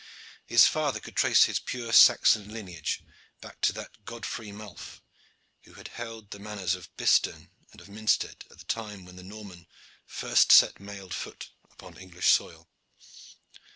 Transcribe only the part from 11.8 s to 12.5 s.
English